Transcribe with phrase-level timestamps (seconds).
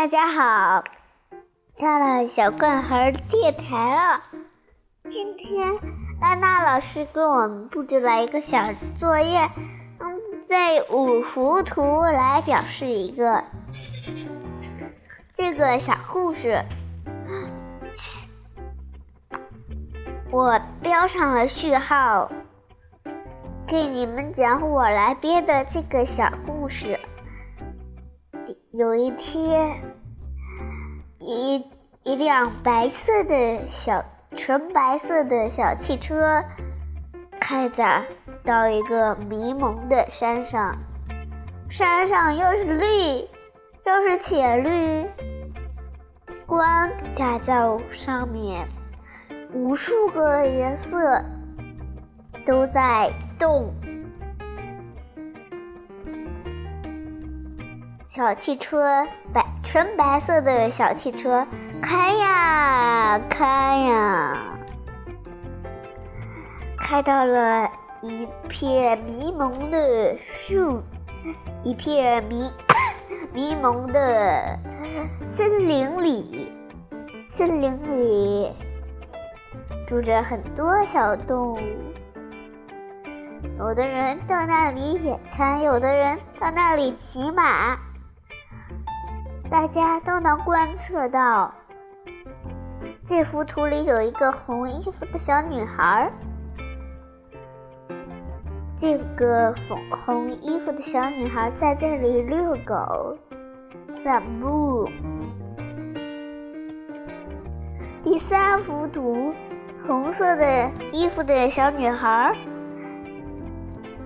[0.00, 0.82] 大家好，
[1.78, 4.22] 到了小怪孩电台了。
[5.10, 5.78] 今天
[6.18, 9.50] 娜娜老师给我们布置了一个小作业，
[9.98, 13.44] 嗯，在五幅图来表示一个
[15.36, 16.64] 这个小故事。
[20.30, 22.32] 我标上了序号，
[23.66, 26.98] 给你们讲我来编的这个小故事。
[28.72, 29.82] 有一天，
[31.18, 31.66] 一
[32.04, 34.04] 一辆白色的小
[34.36, 36.40] 纯白色的小汽车
[37.40, 38.04] 开着
[38.44, 40.76] 到一个迷蒙的山上，
[41.68, 43.28] 山上又是绿
[43.84, 45.04] 又是浅绿，
[46.46, 47.56] 光打在
[47.90, 48.68] 上面，
[49.52, 51.24] 无数个颜色
[52.46, 53.74] 都在动。
[58.12, 61.46] 小汽车，白纯白色的小汽车，
[61.80, 64.36] 开呀开呀，
[66.76, 67.70] 开到了
[68.02, 70.82] 一片迷蒙的树，
[71.62, 72.50] 一片迷
[73.32, 74.58] 迷蒙的
[75.24, 76.52] 森林里，
[77.24, 78.52] 森林里
[79.86, 81.58] 住着很多小动物，
[83.56, 87.78] 有的人到那里野餐，有的人到那里骑马。
[89.50, 91.52] 大家都能观测到，
[93.04, 96.08] 这幅图里有一个红衣服的小女孩。
[98.78, 103.18] 这个红红衣服的小女孩在这里遛狗、
[103.92, 104.88] 散步。
[108.04, 109.34] 第三幅图，
[109.84, 112.32] 红色的衣服的小女孩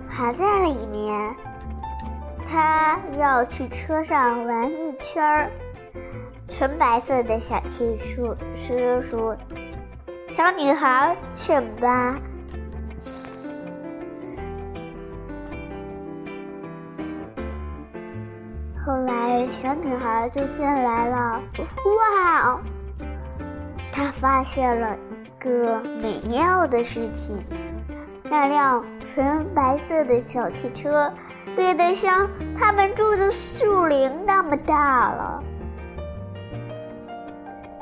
[0.09, 1.35] 还在里面。
[3.17, 5.49] 要去车上玩一圈儿，
[6.47, 9.35] 纯白色的小汽车叔叔，
[10.29, 12.17] 小女孩去吧。
[18.85, 21.41] 后来，小女孩就进来了。
[21.57, 22.61] 哇！
[23.91, 27.35] 她发现了一个美妙的事情：
[28.23, 31.11] 那辆纯白色的小汽车。
[31.55, 35.43] 变得像他们住的树林那么大了。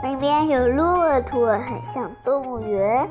[0.03, 3.07] 那边有骆驼，很像动物园；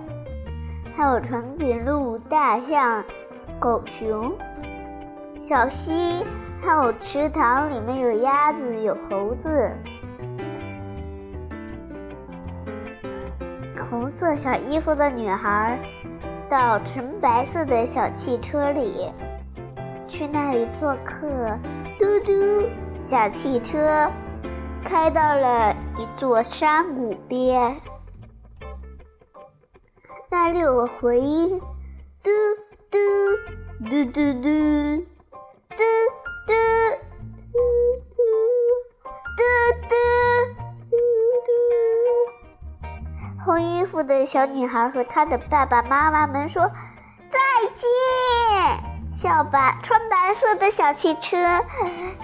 [0.95, 3.03] 还有长颈鹿、大象、
[3.59, 4.33] 狗熊、
[5.41, 6.25] 小溪，
[6.61, 9.71] 还有池塘，里面有鸭子、有猴子。
[13.91, 15.79] 红色小衣服的女孩
[16.49, 19.11] 到纯白色的小汽车里。
[20.13, 21.27] 去那里做客，
[21.99, 22.69] 嘟嘟，
[22.99, 24.11] 小汽车
[24.85, 27.81] 开到了一座山谷边，
[30.29, 31.59] 那里有个回音，
[32.23, 32.31] 嘟
[32.91, 32.99] 嘟
[33.81, 34.45] 嘟嘟嘟嘟
[35.71, 35.81] 嘟
[36.47, 36.53] 嘟嘟
[39.39, 39.43] 嘟
[40.91, 40.93] 嘟
[41.47, 41.51] 嘟。
[43.43, 46.71] 红衣服的小女孩和她的爸爸妈妈们说。
[49.23, 51.37] 小白穿白色的小汽车，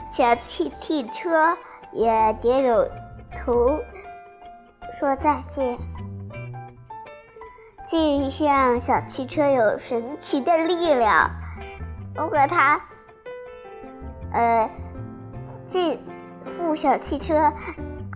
[0.09, 1.57] 小汽汽车
[1.93, 2.91] 也点有
[3.31, 3.79] 头，
[4.99, 5.79] 说再见。
[7.87, 11.31] 这一项小汽车有神奇的力量，
[12.17, 12.81] 如果它，
[14.33, 14.69] 呃，
[15.69, 16.01] 这
[16.47, 17.53] 副小汽车，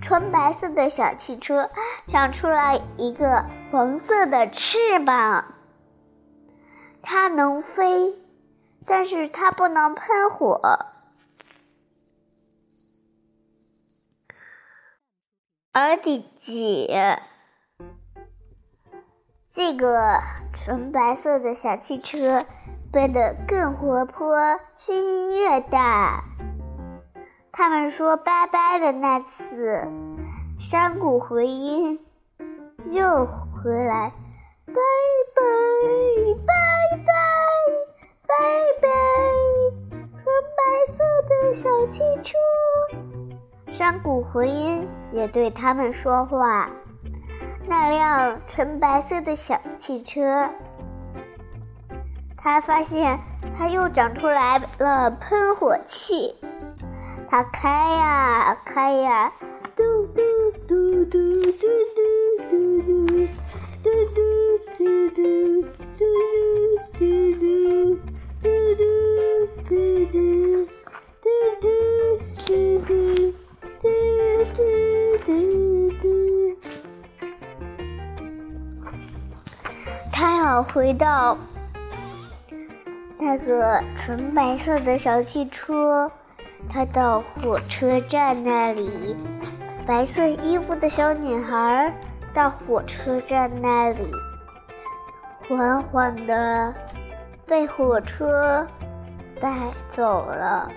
[0.01, 1.71] 纯白色的小汽车
[2.09, 5.45] 长出来一个黄色的翅膀，
[7.01, 8.21] 它能飞。
[8.87, 10.61] 但是它不能喷火，
[15.73, 16.91] 而第几
[19.51, 20.21] 这个
[20.53, 22.45] 纯白色的小汽车
[22.91, 24.37] 变得更活泼，
[24.77, 26.25] 声音越大。
[27.53, 29.87] 他们说拜拜的那次，
[30.59, 32.01] 山谷回音
[32.87, 34.13] 又回来，
[34.67, 34.75] 拜
[41.53, 42.39] 小汽车。
[43.71, 46.71] 山谷回音也对他们说话。
[47.69, 50.49] 那辆纯白色的小汽车，
[52.37, 53.19] 他发现
[53.57, 56.35] 它又长出来了喷火器。
[57.31, 59.33] 它开呀开呀，
[59.77, 60.21] 嘟嘟
[60.67, 61.67] 嘟嘟嘟嘟
[80.23, 81.37] 他要回到
[83.19, 86.09] 那个纯白色的小汽车。
[86.71, 89.17] 他到火车站那里，
[89.85, 91.93] 白色衣服的小女孩
[92.33, 94.13] 到火车站那里，
[95.49, 96.73] 缓缓的
[97.45, 98.65] 被火车
[99.41, 99.53] 带
[99.91, 100.71] 走了。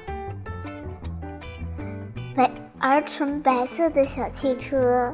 [2.36, 2.50] 白
[2.80, 5.14] 而纯白色的小汽车，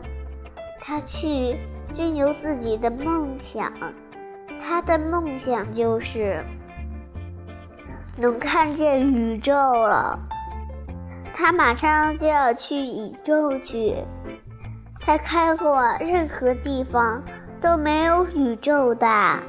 [0.79, 1.57] 他去
[1.93, 3.69] 追求自己的梦想。
[4.61, 6.45] 他的梦想就是
[8.15, 10.19] 能看见宇宙了。
[11.33, 13.95] 他马上就要去宇宙去，
[14.99, 17.23] 他开过任何地方
[17.59, 19.39] 都没有宇宙大，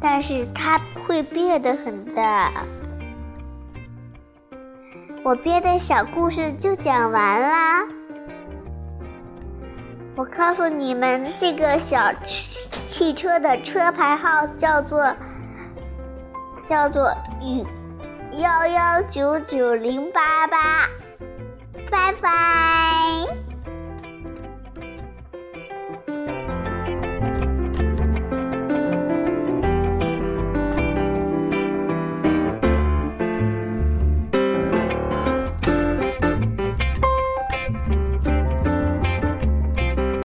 [0.00, 2.52] 但是他会变得很大。
[5.24, 7.84] 我编的小故事就讲完啦。
[10.18, 12.12] 我告诉你们，这个小
[12.88, 15.14] 汽车的车牌号叫做
[16.66, 17.64] 叫做宇
[18.32, 20.88] 幺幺九九零八八。
[21.88, 23.47] 拜拜。